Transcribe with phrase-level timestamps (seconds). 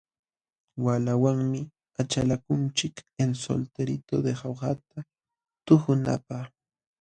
[0.83, 1.61] Waqlawanmi
[2.01, 4.99] achalakunchik El solterito de jaujata
[5.65, 6.47] tuhunapaq.